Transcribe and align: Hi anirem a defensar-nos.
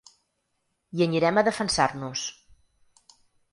Hi 0.95 1.03
anirem 1.05 1.41
a 1.41 1.45
defensar-nos. 1.49 2.25